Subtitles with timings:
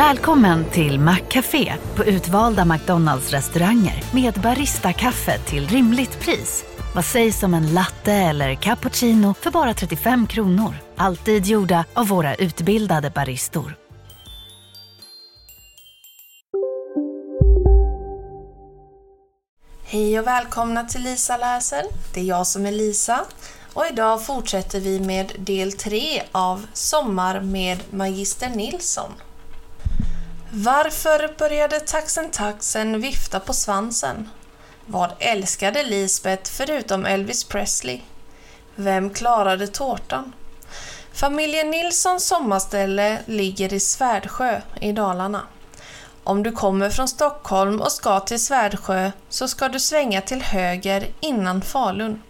[0.00, 6.64] Välkommen till Maccafé på utvalda McDonalds restauranger med Baristakaffe till rimligt pris.
[6.94, 10.74] Vad sägs om en latte eller cappuccino för bara 35 kronor?
[10.96, 13.76] Alltid gjorda av våra utbildade baristor.
[19.84, 21.82] Hej och välkomna till Lisa läser.
[22.14, 23.24] Det är jag som är Lisa
[23.72, 29.10] och idag fortsätter vi med del 3 av Sommar med Magister Nilsson.
[30.52, 34.28] Varför började taxen taxen vifta på svansen?
[34.86, 38.00] Vad älskade Lisbeth förutom Elvis Presley?
[38.74, 40.32] Vem klarade tårtan?
[41.12, 45.42] Familjen Nilssons sommarställe ligger i Svärdsjö i Dalarna.
[46.24, 51.08] Om du kommer från Stockholm och ska till Svärdsjö så ska du svänga till höger
[51.20, 52.22] innan Falun.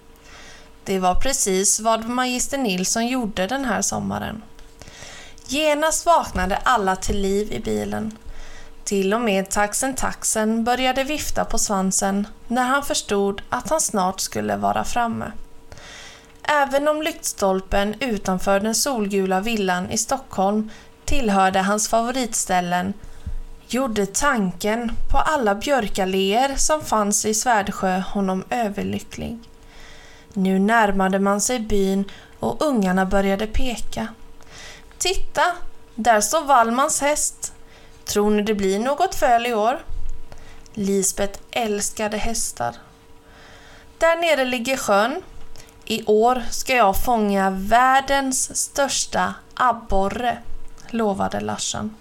[0.84, 4.42] Det var precis vad magister Nilsson gjorde den här sommaren.
[5.52, 8.18] Genast vaknade alla till liv i bilen.
[8.84, 14.20] Till och med taxen taxen började vifta på svansen när han förstod att han snart
[14.20, 15.32] skulle vara framme.
[16.42, 20.70] Även om lyktstolpen utanför den solgula villan i Stockholm
[21.04, 22.94] tillhörde hans favoritställen
[23.68, 29.38] gjorde tanken på alla björkalléer som fanns i Svärdsjö honom överlycklig.
[30.32, 32.04] Nu närmade man sig byn
[32.40, 34.08] och ungarna började peka.
[35.00, 35.42] Titta,
[35.94, 37.52] där står Wallmans häst.
[38.04, 39.78] Tror ni det blir något föl i år?
[40.74, 42.74] Lisbet älskade hästar.
[43.98, 45.22] Där nere ligger sjön.
[45.84, 50.38] I år ska jag fånga världens största abborre,
[50.90, 51.96] lovade Larsan.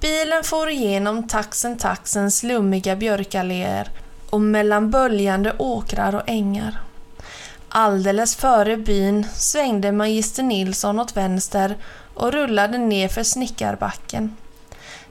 [0.00, 3.90] Bilen for igenom taxen taxens slummiga björkalléer
[4.30, 6.87] och mellan böljande åkrar och ängar.
[7.68, 11.76] Alldeles före byn svängde magister Nilsson åt vänster
[12.14, 14.36] och rullade ner för snickarbacken.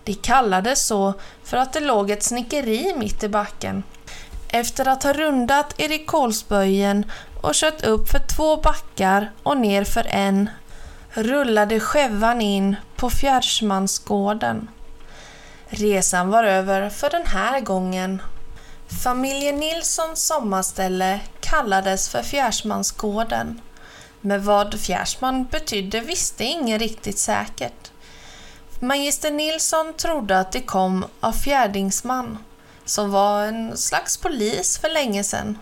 [0.03, 1.13] Det kallades så
[1.43, 3.83] för att det låg ett snickeri mitt i backen.
[4.49, 10.07] Efter att ha rundat Erik Kolsböjen och kört upp för två backar och ner för
[10.09, 10.49] en
[11.09, 14.67] rullade skävan in på Fjärrsmansgården.
[15.69, 18.21] Resan var över för den här gången.
[19.03, 21.19] Familjen Nilssons sommarställe
[21.49, 23.61] kallades för Fjärsmansgården.
[24.21, 27.91] Men vad Fjärsman betydde visste ingen riktigt säkert.
[28.79, 32.37] Magister Nilsson trodde att det kom av Fjärdingsman,
[32.85, 35.57] som var en slags polis för länge sedan.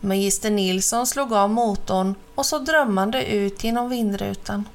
[0.00, 4.68] Magister Nilsson slog av motorn och så drömmande ut genom vindrutan.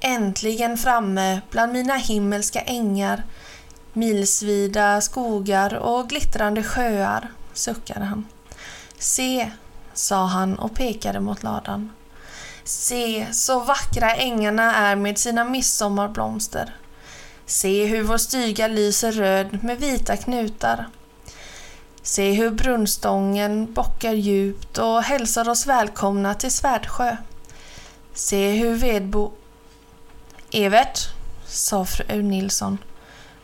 [0.00, 3.22] Äntligen framme bland mina himmelska ängar,
[3.92, 8.26] milsvida skogar och glittrande sjöar, suckade han.
[9.02, 9.50] Se,
[9.94, 11.90] sa han och pekade mot ladan.
[12.64, 16.76] Se, så vackra ängarna är med sina midsommarblomster.
[17.46, 20.88] Se hur vår styga lyser röd med vita knutar.
[22.02, 27.16] Se hur brunstången bockar djupt och hälsar oss välkomna till Svärdsjö.
[28.14, 29.32] Se hur vedbo...
[30.50, 30.98] Evert,
[31.46, 32.78] sa fru Nilsson.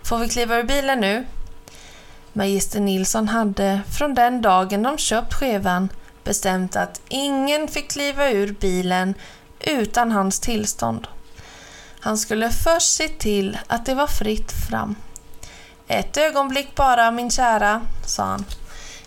[0.03, 1.27] Får vi kliva ur bilen nu?
[2.33, 5.89] Magister Nilsson hade från den dagen de köpt skevan
[6.25, 9.15] bestämt att ingen fick kliva ur bilen
[9.61, 11.09] utan hans tillstånd.
[12.01, 14.97] Han skulle först se till att det var fritt fram.
[15.87, 18.45] Ett ögonblick bara, min kära, sa han.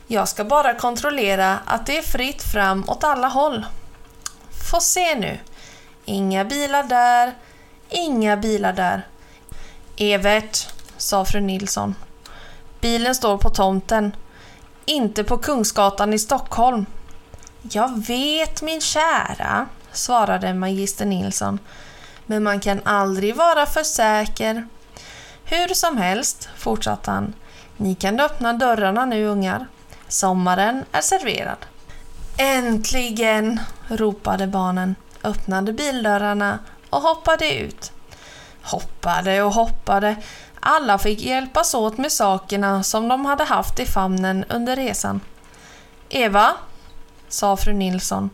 [0.07, 3.65] Jag ska bara kontrollera att det är fritt fram åt alla håll.
[4.71, 5.39] Få se nu.
[6.05, 7.33] Inga bilar där,
[7.89, 9.07] inga bilar där.
[9.97, 10.67] Evert,
[10.97, 11.95] sa fru Nilsson.
[12.81, 14.15] Bilen står på tomten,
[14.85, 16.85] inte på Kungsgatan i Stockholm.
[17.61, 21.59] Jag vet min kära, svarade magister Nilsson.
[22.25, 24.67] Men man kan aldrig vara för säker.
[25.45, 27.33] Hur som helst, fortsatte han.
[27.77, 29.67] Ni kan öppna dörrarna nu ungar.
[30.07, 31.65] Sommaren är serverad.
[32.37, 33.59] Äntligen!
[33.87, 36.59] ropade barnen, öppnade bildörrarna
[36.89, 37.91] och hoppade ut.
[38.61, 40.15] Hoppade och hoppade.
[40.63, 45.21] Alla fick hjälpas åt med sakerna som de hade haft i famnen under resan.
[46.09, 46.53] Eva,
[47.29, 48.29] sa fru Nilsson.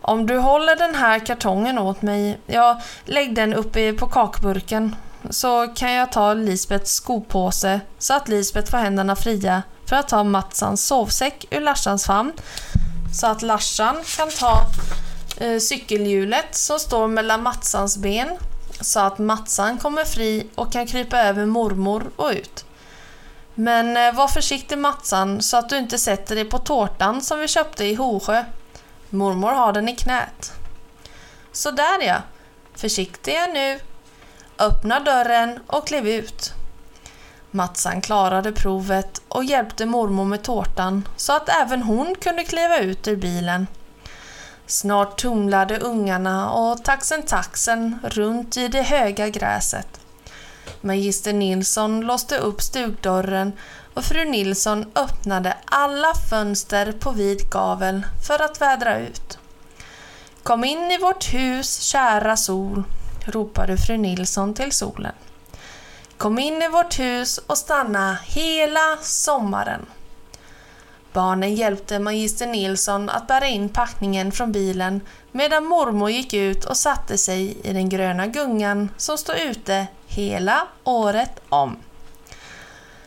[0.00, 4.96] Om du håller den här kartongen åt mig, ja, lägg den uppe på kakburken,
[5.30, 10.24] så kan jag ta Lisbets skopåse så att Lisbet får händerna fria för att ta
[10.24, 12.32] Matsans sovsäck ur Larsans famn,
[13.14, 14.66] så att Larsan kan ta
[15.36, 18.28] eh, cykelhjulet som står mellan Matsans ben,
[18.82, 22.64] så att Matsan kommer fri och kan krypa över mormor och ut.
[23.54, 27.48] Men eh, var försiktig Matsan så att du inte sätter dig på tårtan som vi
[27.48, 28.44] köpte i Hosjö.
[29.10, 30.52] Mormor har den i knät.
[31.52, 32.16] Så där ja.
[32.74, 33.80] Försiktiga nu.
[34.58, 36.52] Öppna dörren och klev ut.
[37.50, 43.08] Matsan klarade provet och hjälpte mormor med tårtan så att även hon kunde kliva ut
[43.08, 43.66] ur bilen.
[44.66, 50.00] Snart tumlade ungarna och taxen taxen runt i det höga gräset.
[50.80, 53.52] Magister Nilsson låste upp stugdörren
[53.94, 59.38] och fru Nilsson öppnade alla fönster på vid gavel för att vädra ut.
[60.42, 62.84] Kom in i vårt hus, kära sol,
[63.24, 65.12] ropade fru Nilsson till solen.
[66.16, 69.86] Kom in i vårt hus och stanna hela sommaren.
[71.12, 75.00] Barnen hjälpte magister Nilsson att bära in packningen från bilen
[75.32, 80.66] medan mormor gick ut och satte sig i den gröna gungan som står ute hela
[80.84, 81.76] året om.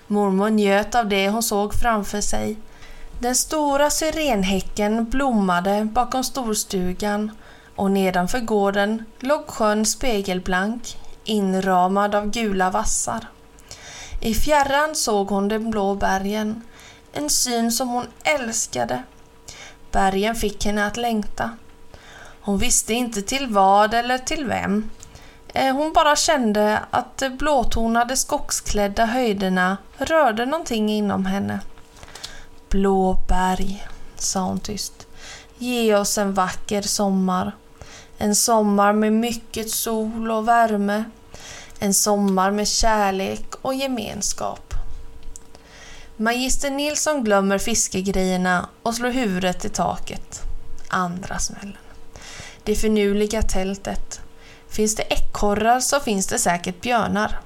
[0.08, 2.58] Mormor njöt av det hon såg framför sig.
[3.20, 7.32] Den stora syrenhäcken blommade bakom storstugan
[7.76, 13.28] och nedanför gården låg sjön spegelblank, inramad av gula vassar.
[14.22, 16.62] I fjärran såg hon de blå bergen,
[17.16, 19.04] en syn som hon älskade.
[19.92, 21.52] Bergen fick henne att längta.
[22.42, 24.90] Hon visste inte till vad eller till vem.
[25.48, 31.60] Eh, hon bara kände att de blåtonade skogsklädda höjderna rörde någonting inom henne.
[32.70, 35.08] Blå berg, sa hon tyst.
[35.58, 37.52] Ge oss en vacker sommar.
[38.18, 41.04] En sommar med mycket sol och värme.
[41.80, 44.65] En sommar med kärlek och gemenskap.
[46.18, 50.42] Magister Nilsson glömmer fiskegrejerna och slår huvudet i taket.
[50.88, 51.78] Andra smällen.
[52.64, 54.22] Det finurliga tältet.
[54.70, 57.40] Finns det ekorrar så finns det säkert björnar.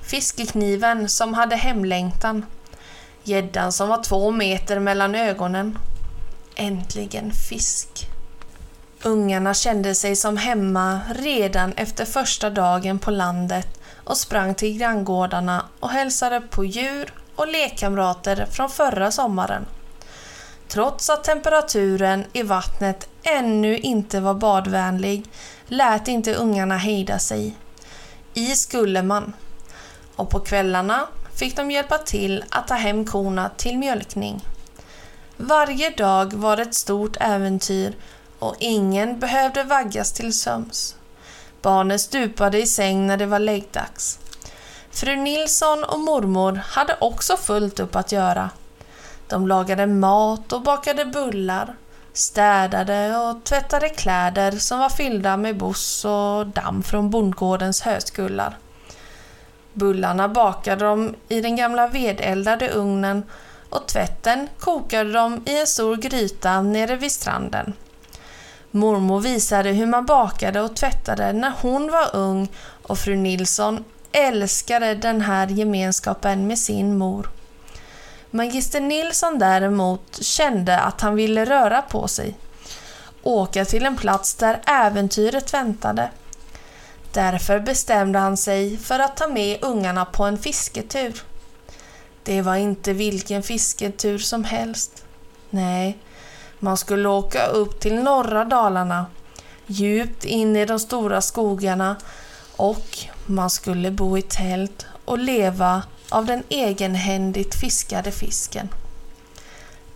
[0.00, 2.46] Fiskekniven som hade hemlängtan.
[3.22, 5.78] Gäddan som var två meter mellan ögonen.
[6.56, 8.08] Äntligen fisk.
[9.02, 15.64] Ungarna kände sig som hemma redan efter första dagen på landet och sprang till granngårdarna
[15.80, 19.66] och hälsade på djur och lekkamrater från förra sommaren.
[20.68, 25.24] Trots att temperaturen i vattnet ännu inte var badvänlig
[25.66, 27.54] lät inte ungarna hejda sig.
[28.34, 29.32] I skulle man.
[30.16, 34.44] Och på kvällarna fick de hjälpa till att ta hem korna till mjölkning.
[35.36, 37.96] Varje dag var ett stort äventyr
[38.38, 40.96] och ingen behövde vaggas till söms.
[41.62, 44.18] Barnen stupade i säng när det var läggdags.
[44.96, 48.50] Fru Nilsson och mormor hade också fullt upp att göra.
[49.28, 51.76] De lagade mat och bakade bullar,
[52.12, 58.58] städade och tvättade kläder som var fyllda med boss och damm från bondgårdens höskullar.
[59.72, 63.22] Bullarna bakade de i den gamla vedeldade ugnen
[63.70, 67.72] och tvätten kokade de i en stor gryta nere vid stranden.
[68.70, 72.48] Mormor visade hur man bakade och tvättade när hon var ung
[72.82, 73.84] och fru Nilsson
[74.16, 77.30] älskade den här gemenskapen med sin mor.
[78.30, 82.34] Magister Nilsson däremot kände att han ville röra på sig.
[83.22, 86.10] Åka till en plats där äventyret väntade.
[87.12, 91.22] Därför bestämde han sig för att ta med ungarna på en fisketur.
[92.22, 95.04] Det var inte vilken fisketur som helst.
[95.50, 95.98] Nej,
[96.58, 99.06] man skulle åka upp till norra Dalarna,
[99.66, 101.96] djupt in i de stora skogarna
[102.56, 108.68] och man skulle bo i tält och leva av den egenhändigt fiskade fisken.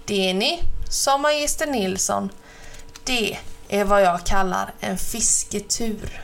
[0.04, 2.30] Det ni, sa magister Nilsson,
[3.04, 6.22] det är vad jag kallar en fisketur.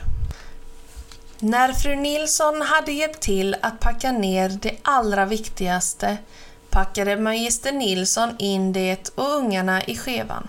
[1.39, 6.17] När fru Nilsson hade hjälpt till att packa ner det allra viktigaste
[6.69, 10.47] packade magister Nilsson in det och ungarna i skevan.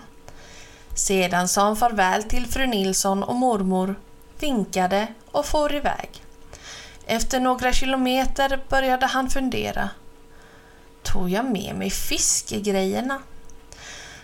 [0.93, 3.95] Sedan sa han farväl till fru Nilsson och mormor,
[4.39, 6.09] vinkade och for iväg.
[7.11, 9.89] Efter några kilometer började han fundera.
[11.03, 13.21] Tog jag med mig fiskegrejerna?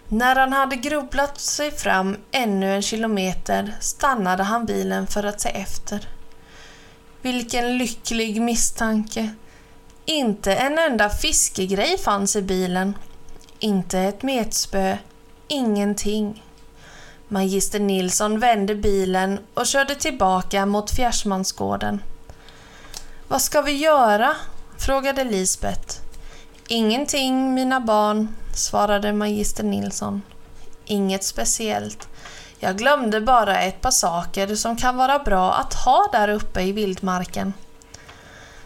[0.08, 5.50] När han hade grubblat sig fram ännu en kilometer stannade han bilen för att se
[5.50, 6.10] efter.
[7.22, 9.30] Vilken lycklig misstanke!
[10.06, 12.98] Inte en enda fiskegrej fanns i bilen.
[13.60, 14.98] Inte ett metspö.
[15.48, 16.44] Ingenting.
[17.28, 22.02] Magister Nilsson vände bilen och körde tillbaka mot Fjärsmansgården.
[23.28, 24.36] Vad ska vi göra?
[24.78, 26.02] frågade Lisbet.
[26.68, 30.22] Ingenting, mina barn, svarade magister Nilsson.
[30.86, 32.08] Inget speciellt.
[32.60, 36.72] Jag glömde bara ett par saker som kan vara bra att ha där uppe i
[36.72, 37.54] vildmarken.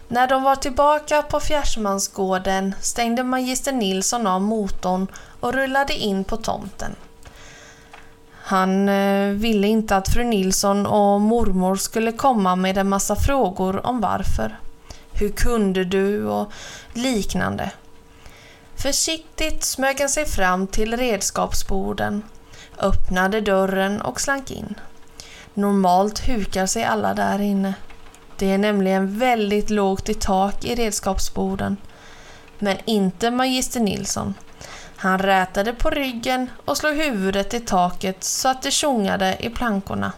[0.08, 5.06] När de var tillbaka på Fjärsmansgården stängde magister Nilsson av motorn
[5.40, 6.96] och rullade in på tomten.
[8.50, 13.86] Han eh, ville inte att fru Nilsson och mormor skulle komma med en massa frågor
[13.86, 14.58] om varför.
[15.12, 16.24] Hur kunde du?
[16.26, 16.52] och
[16.92, 17.70] liknande.
[18.76, 22.22] Försiktigt smög han sig fram till redskapsborden,
[22.78, 24.74] öppnade dörren och slank in.
[25.54, 27.74] Normalt hukar sig alla där inne.
[28.36, 31.76] Det är nämligen väldigt lågt i tak i redskapsborden.
[32.58, 34.34] Men inte magister Nilsson.
[35.00, 40.12] Han rätade på ryggen och slog huvudet i taket så att det tjongade i plankorna.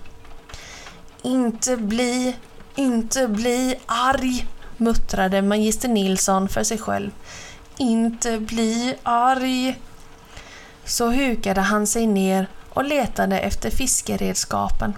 [1.22, 2.36] Inte bli,
[2.74, 4.46] inte bli arg,
[4.76, 7.10] muttrade magister Nilsson för sig själv.
[7.76, 9.78] Inte bli arg.
[10.84, 14.94] Så hukade han sig ner och letade efter fiskeredskapen.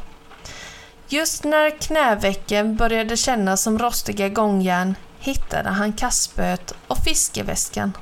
[1.09, 7.93] Just när knävecken började kännas som rostiga gångjärn hittade han kastspöet och fiskeväskan.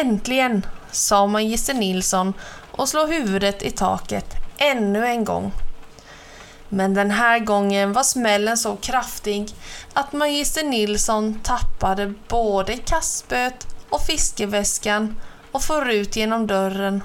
[0.00, 2.34] Äntligen, sa magister Nilsson
[2.72, 5.52] och slog huvudet i taket ännu en gång.
[6.68, 9.54] Men den här gången var smällen så kraftig
[9.92, 15.20] att magister Nilsson tappade både kastspöet och fiskeväskan
[15.52, 17.02] och for ut genom dörren.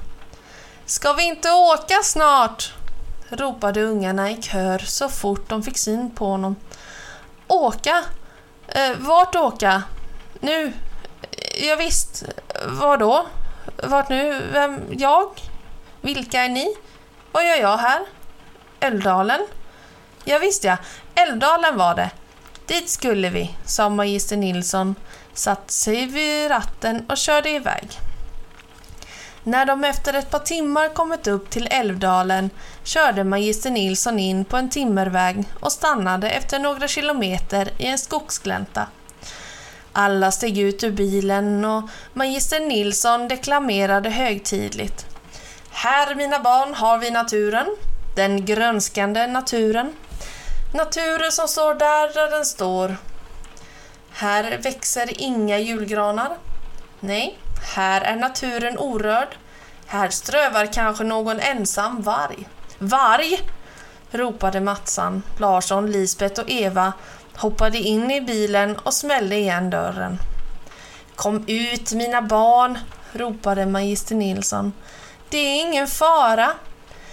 [0.86, 2.74] Ska vi inte åka snart?
[3.30, 6.56] ropade ungarna i kör så fort de fick syn på honom.
[7.48, 8.04] Åka?
[8.68, 9.84] Eh, vart åka?
[10.40, 10.74] Nu?
[11.58, 12.24] Ja, visst.
[12.68, 13.26] Var då?
[13.84, 14.42] Vart nu?
[14.52, 14.82] Vem?
[14.92, 15.30] Jag?
[16.02, 16.76] Vilka är ni?
[17.32, 18.02] Vad gör jag här?
[18.80, 19.48] Älvdalen?
[20.24, 20.78] Ja, visst ja.
[21.16, 22.10] Älvdalen var det.
[22.66, 24.96] Dit skulle vi, sa magister Nilsson,
[25.34, 28.00] satte sig vid ratten och körde iväg.
[29.44, 32.50] När de efter ett par timmar kommit upp till Älvdalen
[32.84, 38.88] körde magister Nilsson in på en timmerväg och stannade efter några kilometer i en skogsglänta.
[39.94, 45.06] Alla steg ut ur bilen och magister Nilsson deklamerade högtidligt.
[45.72, 47.66] Här, mina barn, har vi naturen.
[48.16, 49.94] Den grönskande naturen.
[50.74, 52.98] Naturen som står där, där den står.
[54.12, 56.38] Här växer inga julgranar.
[57.00, 57.38] Nej,
[57.76, 59.36] här är naturen orörd.
[59.86, 62.48] Här strövar kanske någon ensam varg.
[62.78, 63.40] Varg!
[64.12, 66.94] ropade Matsan, Larsson, Lisbet och Eva
[67.36, 70.20] hoppade in i bilen och smällde igen dörren.
[71.16, 72.80] Kom ut mina barn,
[73.14, 74.74] ropade magister Nilsson.
[75.30, 76.52] Det är ingen fara.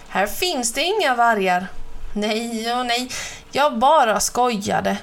[0.09, 1.67] Här finns det inga vargar.
[2.13, 3.11] Nej och nej,
[3.53, 4.97] jag bara skojade.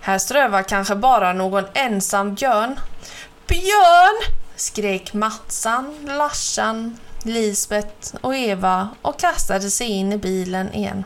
[0.00, 2.80] Här strövar kanske bara någon ensam björn.
[3.46, 4.34] Björn!
[4.56, 11.04] skrek Matsan, Larsan, Lisbet och Eva och kastade sig in i bilen igen.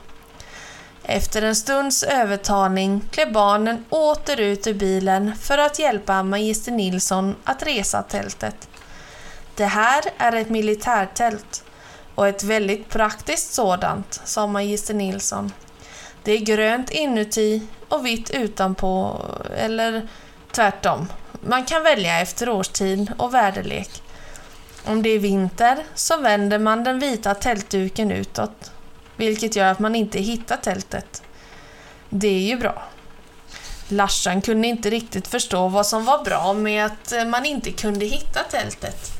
[1.11, 7.37] Efter en stunds övertalning klev barnen åter ut ur bilen för att hjälpa magister Nilsson
[7.45, 8.69] att resa tältet.
[9.55, 11.65] Det här är ett militärtält
[12.15, 15.53] och ett väldigt praktiskt sådant, sa magister Nilsson.
[16.23, 19.23] Det är grönt inuti och vitt utanpå,
[19.57, 20.09] eller
[20.51, 21.09] tvärtom.
[21.41, 24.03] Man kan välja efter årstid och väderlek.
[24.85, 28.73] Om det är vinter så vänder man den vita tältduken utåt,
[29.19, 31.23] vilket gör att man inte hittar tältet.
[32.09, 32.83] Det är ju bra.
[33.89, 38.07] Larsan kunde inte riktigt förstå vad som var bra med att eh, man inte kunde
[38.07, 39.11] hitta tältet.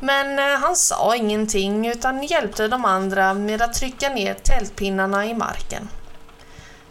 [0.00, 5.34] Men eh, han sa ingenting utan hjälpte de andra med att trycka ner tältpinnarna i
[5.34, 5.88] marken.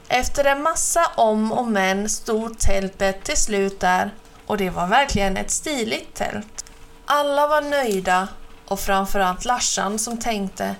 [0.07, 4.11] Efter en massa om och men stod tältet till slut där
[4.45, 6.65] och det var verkligen ett stiligt tält.
[7.05, 8.27] Alla var nöjda
[8.67, 10.75] och framförallt Larsan som tänkte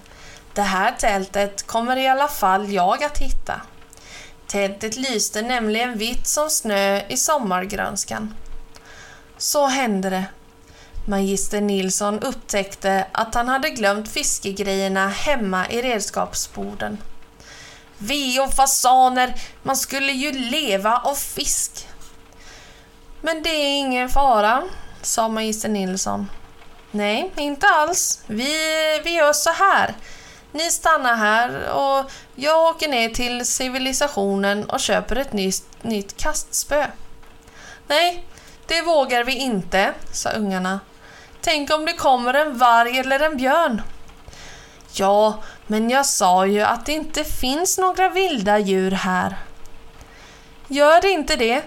[0.58, 3.62] det här tältet kommer i alla fall jag att hitta.
[4.48, 8.34] Tältet lyste nämligen vitt som snö i sommargrönskan.
[9.38, 10.26] Så hände det.
[11.08, 16.98] Magister Nilsson upptäckte att han hade glömt fiskegrejerna hemma i redskapsborden.
[17.98, 19.34] Ve och fasaner,
[19.64, 21.88] man skulle ju leva av fisk.
[23.22, 24.64] Men det är ingen fara,
[25.02, 26.30] sa magister Nilsson.
[26.92, 28.22] Nej, inte alls.
[28.28, 28.54] Vi,
[29.04, 29.96] vi gör så här.
[30.58, 36.86] Ni stannar här och jag åker ner till civilisationen och köper ett nytt, nytt kastspö.
[37.88, 38.26] Nej,
[38.68, 40.80] det vågar vi inte, sa ungarna.
[41.42, 43.82] Tänk om det kommer en varg eller en björn.
[44.94, 49.38] Ja, men jag sa ju att det inte finns några vilda djur här.
[50.68, 51.64] Gör det inte det?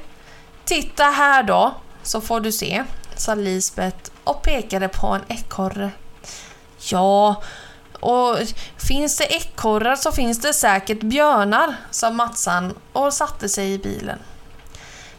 [0.64, 2.84] Titta här då, så får du se,
[3.16, 5.90] sa Lisbet och pekade på en ekorre.
[6.78, 7.42] Ja,
[8.00, 8.36] och
[8.76, 14.18] finns det ekorrar så finns det säkert björnar, sa Matsan och satte sig i bilen.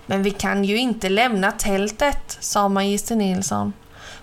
[0.05, 3.73] Men vi kan ju inte lämna tältet, sa magister Nilsson.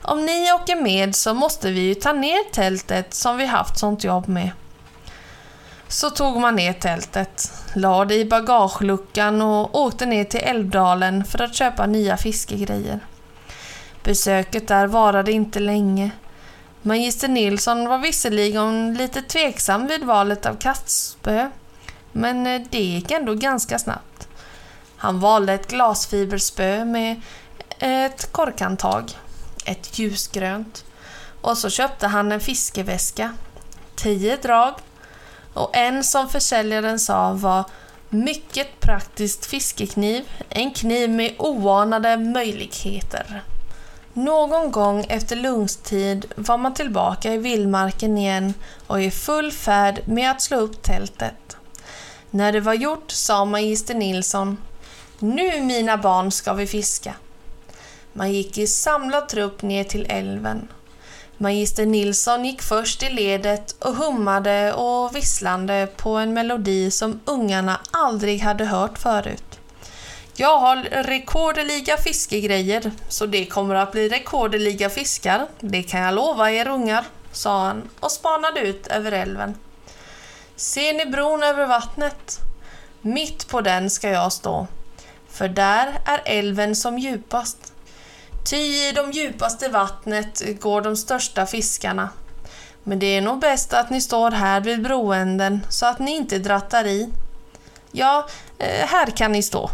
[0.03, 4.05] Om ni åker med så måste vi ju ta ner tältet som vi haft sånt
[4.05, 4.51] jobb med.
[5.89, 11.43] Så tog man ner tältet, la det i bagageluckan och åkte ner till Älvdalen för
[11.43, 13.01] att köpa nya fiskegrejer.
[14.03, 16.11] Besöket där varade inte länge.
[16.83, 21.51] Magister Nilsson var visserligen lite tveksam vid valet av kastspö,
[22.13, 24.29] men eh, det gick ändå ganska snabbt.
[24.97, 27.21] Han valde ett glasfiberspö med
[27.79, 29.11] eh, ett korkantag,
[29.65, 30.85] ett ljusgrönt,
[31.41, 33.33] och så köpte han en fiskeväska,
[33.97, 34.75] tio drag
[35.55, 37.65] och en som försäljaren sa var
[38.09, 43.43] mycket praktiskt fiskekniv, en kniv med oanade möjligheter.
[44.19, 48.55] Någon gång efter lunchtid var man tillbaka i vildmarken igen
[48.87, 51.57] och i full färd med att slå upp tältet.
[52.31, 54.57] När det var gjort sa magister Nilsson
[55.19, 57.15] Nu mina barn ska vi fiska.
[58.13, 60.69] Man gick i samlad trupp ner till älven.
[61.37, 67.81] Magister Nilsson gick först i ledet och hummade och visslande på en melodi som ungarna
[67.91, 69.48] aldrig hade hört förut.
[70.41, 76.51] Jag har rekordliga fiskegrejer, så det kommer att bli rekordliga fiskar, det kan jag lova
[76.51, 79.55] er ungar, sa han och spanade ut över älven.
[80.57, 82.39] Ser ni bron över vattnet?
[83.01, 84.67] Mitt på den ska jag stå,
[85.29, 87.73] för där är älven som djupast.
[88.51, 92.09] Ty i de djupaste vattnet går de största fiskarna.
[92.83, 96.39] Men det är nog bäst att ni står här vid broänden så att ni inte
[96.39, 97.09] drattar i.
[97.93, 98.29] Ja,
[98.59, 99.71] eh, här kan ni stå.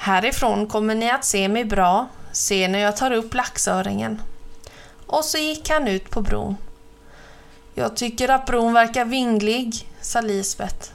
[0.00, 4.22] Härifrån kommer ni att se mig bra, se när jag tar upp laxöringen.
[5.06, 6.56] Och så gick han ut på bron.
[7.74, 10.92] Jag tycker att bron verkar vinglig, sa Lisbet.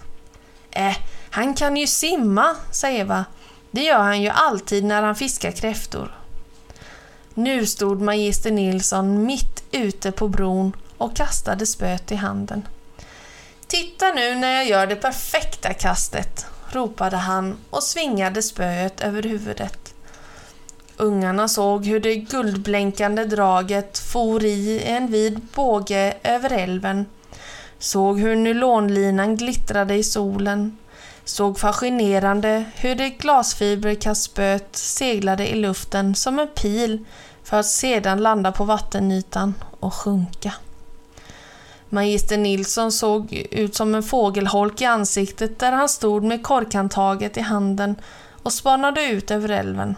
[0.71, 0.95] Äh, eh,
[1.29, 3.25] han kan ju simma, sa Eva.
[3.71, 6.17] Det gör han ju alltid när han fiskar kräftor.
[7.33, 12.67] Nu stod magister Nilsson mitt ute på bron och kastade spöet i handen.
[13.67, 19.93] Titta nu när jag gör det perfekta kastet, ropade han och svingade spöet över huvudet.
[20.97, 27.05] Ungarna såg hur det guldblänkande draget for i en vid båge över älven,
[27.79, 30.77] såg hur nylonlinan glittrade i solen,
[31.25, 37.05] såg fascinerande hur det glasfiberkastspöet seglade i luften som en pil
[37.43, 40.53] för att sedan landa på vattenytan och sjunka.
[41.93, 47.41] Magister Nilsson såg ut som en fågelholk i ansiktet där han stod med korkhandtaget i
[47.41, 47.95] handen
[48.43, 49.95] och spanade ut över älven.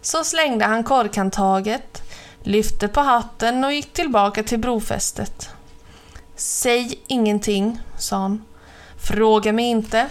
[0.00, 2.02] Så slängde han korkhandtaget,
[2.42, 5.50] lyfte på hatten och gick tillbaka till brofästet.
[6.36, 8.44] Säg ingenting, sa han.
[8.96, 10.06] Fråga mig inte.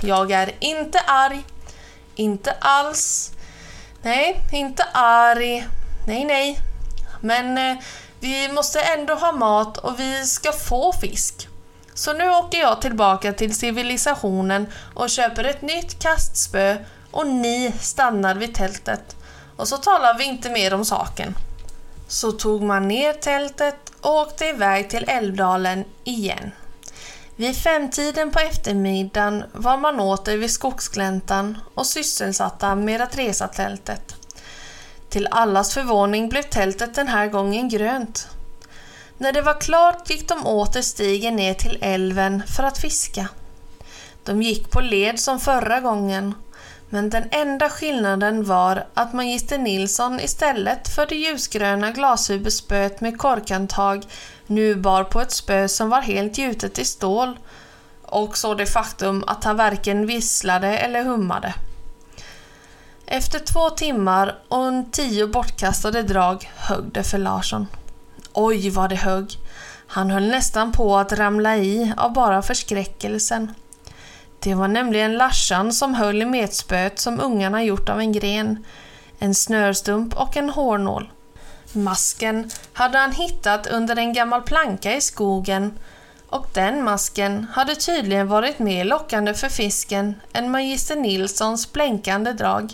[0.00, 1.44] Jag är inte arg.
[2.14, 3.32] Inte alls.
[4.02, 5.66] Nej, inte arg.
[6.06, 6.58] Nej, nej.
[7.20, 7.82] Men eh,
[8.26, 11.48] vi måste ändå ha mat och vi ska få fisk.
[11.94, 16.76] Så nu åker jag tillbaka till civilisationen och köper ett nytt kastspö
[17.10, 19.16] och ni stannar vid tältet.
[19.56, 21.34] Och så talar vi inte mer om saken.
[22.08, 26.50] Så tog man ner tältet och åkte iväg till Älvdalen igen.
[27.36, 34.25] Vid femtiden på eftermiddagen var man åter vid skogsgläntan och sysselsatta med att resa tältet.
[35.16, 38.28] Till allas förvåning blev tältet den här gången grönt.
[39.18, 43.28] När det var klart gick de åter stigen ner till älven för att fiska.
[44.24, 46.34] De gick på led som förra gången,
[46.88, 54.04] men den enda skillnaden var att magister Nilsson istället för det ljusgröna glashuvudspöet med korkantag
[54.46, 57.38] nu bar på ett spö som var helt gjutet i stål
[58.02, 61.54] och så det faktum att han varken visslade eller hummade.
[63.08, 67.66] Efter två timmar och en tio bortkastade drag högg det för Larsson.
[68.32, 69.38] Oj vad det högg!
[69.86, 73.54] Han höll nästan på att ramla i av bara förskräckelsen.
[74.38, 78.64] Det var nämligen Larsan som höll i metspöet som ungarna gjort av en gren,
[79.18, 81.10] en snörstump och en hårnål.
[81.72, 85.78] Masken hade han hittat under en gammal planka i skogen
[86.28, 92.72] och den masken hade tydligen varit mer lockande för fisken än magister Nilssons blänkande drag.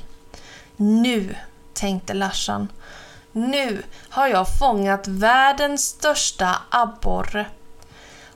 [0.76, 1.36] Nu,
[1.74, 2.68] tänkte Larsan.
[3.32, 7.46] Nu har jag fångat världens största abborre.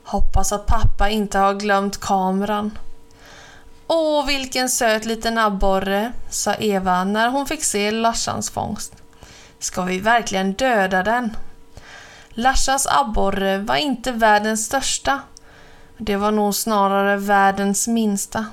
[0.05, 2.79] Hoppas att pappa inte har glömt kameran.
[3.87, 8.95] Åh, vilken söt liten abborre, sa Eva när hon fick se Larsans fångst.
[9.59, 11.37] Ska vi verkligen döda den?
[12.29, 15.21] Larsans abborre var inte världens största.
[15.99, 18.47] Det var nog snarare världens minsta.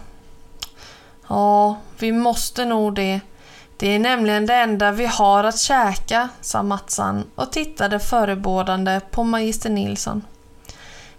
[1.28, 3.22] Ja, vi måste nog det,
[3.84, 9.24] det är nämligen det enda vi har att käka, sa Matsan och tittade förebådande på
[9.24, 10.22] magister Nilsson.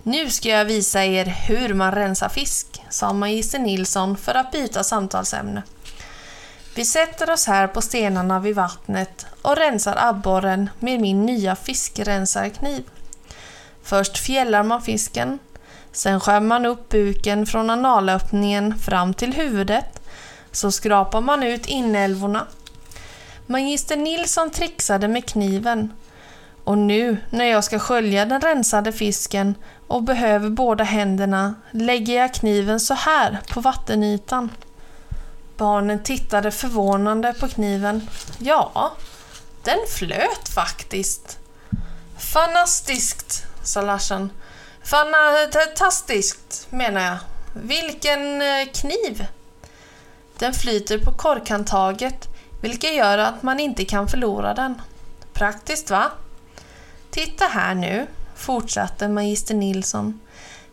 [0.02, 4.84] Nu ska jag visa er hur man rensar fisk, sa magister Nilsson för att byta
[4.84, 5.62] samtalsämne.
[6.74, 12.84] Vi sätter oss här på stenarna vid vattnet och rensar abborren med min nya fiskrensarkniv.
[13.82, 15.38] Först fjällar man fisken,
[15.92, 20.00] sen skär man upp buken från analöppningen fram till huvudet,
[20.54, 22.46] så skrapar man ut inälvorna.
[23.46, 25.92] Magister Nilsson trixade med kniven
[26.64, 29.54] och nu när jag ska skölja den rensade fisken
[29.86, 34.50] och behöver båda händerna lägger jag kniven så här på vattenytan.
[35.56, 38.08] Barnen tittade förvånande på kniven.
[38.38, 38.92] Ja,
[39.64, 41.38] den flöt faktiskt.
[42.18, 44.30] Fantastiskt, sa Larsen.
[44.82, 47.16] Fantastiskt menar jag.
[47.52, 49.26] Vilken eh, kniv!
[50.38, 52.28] Den flyter på korkhandtaget,
[52.60, 54.82] vilket gör att man inte kan förlora den.
[55.32, 56.10] Praktiskt va?
[57.10, 60.20] Titta här nu, fortsatte magister Nilsson.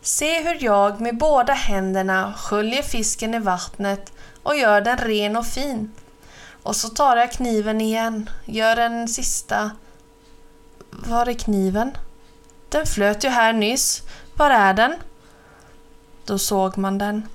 [0.00, 5.46] Se hur jag med båda händerna sköljer fisken i vattnet och gör den ren och
[5.46, 5.92] fin.
[6.62, 9.70] Och så tar jag kniven igen, gör en sista...
[10.90, 11.96] Var är kniven?
[12.68, 14.02] Den flöt ju här nyss.
[14.34, 14.94] Var är den?
[16.24, 17.28] Då såg man den.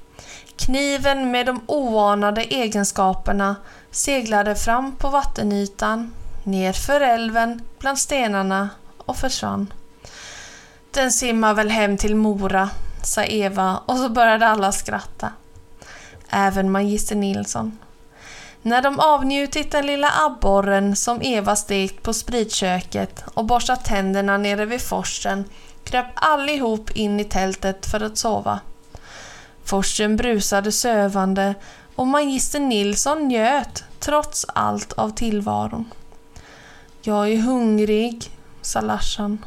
[0.58, 3.56] Kniven med de oanade egenskaperna
[3.92, 9.74] seglade fram på vattenytan, nerför älven, bland stenarna och försvann.
[10.92, 12.70] Den simmar väl hem till Mora,
[13.04, 15.32] sa Eva och så började alla skratta.
[16.30, 17.78] Även magister Nilsson.
[18.62, 24.66] När de avnjutit den lilla abborren som Eva stekt på spritköket och borstat tänderna nere
[24.66, 25.46] vid forsen
[25.84, 28.60] kröp allihop in i tältet för att sova.
[29.68, 31.56] Forsen brusade sövande
[31.96, 35.92] och magister Nilsson njöt trots allt av tillvaron.
[37.02, 39.46] Jag är hungrig, sa Larsan.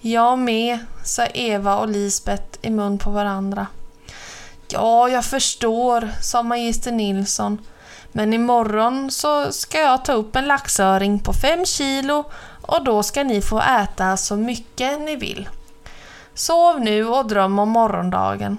[0.00, 3.66] Jag med, sa Eva och Lisbet i mun på varandra.
[4.68, 7.58] Ja, jag förstår, sa magister Nilsson.
[8.12, 12.24] Men imorgon så ska jag ta upp en laxöring på fem kilo
[12.62, 15.48] och då ska ni få äta så mycket ni vill.
[16.34, 18.58] Sov nu och dröm om morgondagen.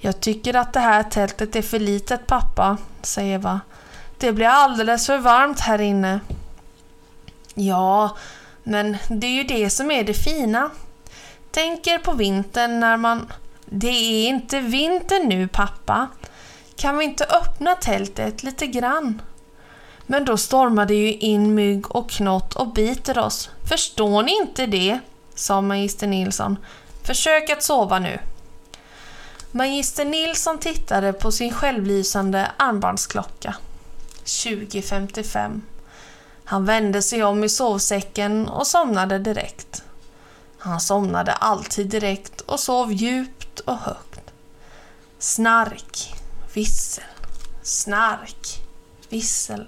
[0.00, 3.60] Jag tycker att det här tältet är för litet pappa, säger Eva.
[4.18, 6.20] Det blir alldeles för varmt här inne.
[7.54, 8.16] Ja,
[8.62, 10.70] men det är ju det som är det fina.
[11.50, 13.32] Tänker på vintern när man...
[13.64, 16.08] Det är inte vinter nu pappa.
[16.76, 19.22] Kan vi inte öppna tältet lite grann?
[20.06, 23.50] Men då stormar det ju in mygg och knott och biter oss.
[23.68, 24.98] Förstår ni inte det?
[25.34, 26.56] sa magister Nilsson.
[27.02, 28.18] Försök att sova nu.
[29.52, 33.56] Magister Nilsson tittade på sin självlysande armbandsklocka.
[34.24, 35.60] 20.55.
[36.44, 39.82] Han vände sig om i sovsäcken och somnade direkt.
[40.58, 44.20] Han somnade alltid direkt och sov djupt och högt.
[45.18, 46.14] Snark,
[46.54, 47.04] vissel,
[47.62, 48.62] snark,
[49.08, 49.66] vissel.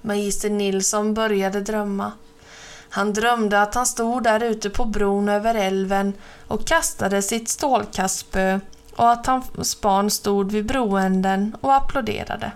[0.00, 2.12] Magister Nilsson började drömma.
[2.94, 6.12] Han drömde att han stod där ute på bron över älven
[6.48, 8.60] och kastade sitt stålkastspö
[8.96, 12.52] och att hans barn stod vid broänden och applåderade.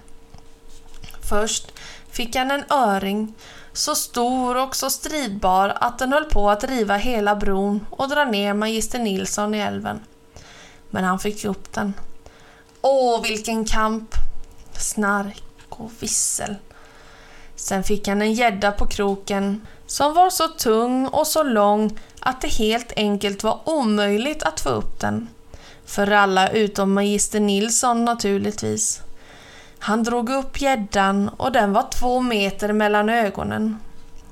[1.28, 1.72] Först
[2.10, 3.34] fick han en öring,
[3.72, 8.24] så stor och så stridbar att den höll på att riva hela bron och dra
[8.24, 10.00] ner magister Nilsson i älven.
[10.90, 11.94] Men han fick upp den.
[12.80, 14.14] Åh, vilken kamp!
[14.78, 16.56] Snark och vissel.
[17.54, 22.40] Sen fick han en gädda på kroken som var så tung och så lång att
[22.40, 25.28] det helt enkelt var omöjligt att få upp den.
[25.84, 29.02] För alla utom magister Nilsson naturligtvis.
[29.78, 33.78] Han drog upp gäddan och den var två meter mellan ögonen.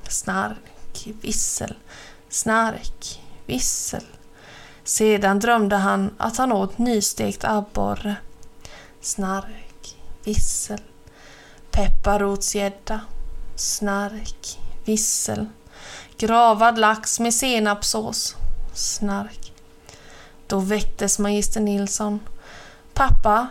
[0.09, 1.75] Snark, vissel,
[2.29, 4.03] snark, vissel.
[4.83, 8.15] Sedan drömde han att han åt nystekt abborre.
[9.01, 10.81] Snark, vissel,
[11.71, 13.01] pepparrotsgädda,
[13.55, 15.45] snark, vissel,
[16.17, 18.35] gravad lax med senapssås,
[18.73, 19.53] snark.
[20.47, 22.19] Då väcktes magister Nilsson.
[22.93, 23.47] Pappa,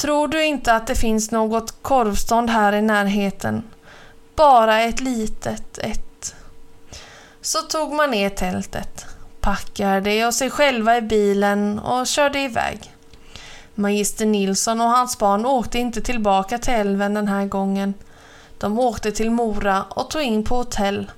[0.00, 3.62] Tror du inte att det finns något korvstånd här i närheten?
[4.36, 6.34] Bara ett litet ett.
[7.40, 9.06] Så tog man ner tältet,
[9.40, 12.94] packade och sig själva i bilen och körde iväg.
[13.74, 17.94] Magister Nilsson och hans barn åkte inte tillbaka till älven den här gången.
[18.60, 21.10] De åkte till Mora och tog in på hotell.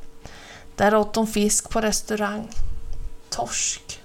[0.76, 2.48] Där åt de fisk på restaurang.
[3.30, 4.00] Torsk.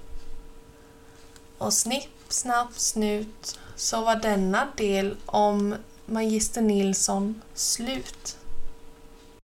[1.58, 8.38] Och snipp, snapp, snut så var denna del om Magister Nilsson slut.